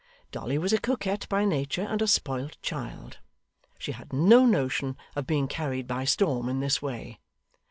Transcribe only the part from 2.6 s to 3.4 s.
child.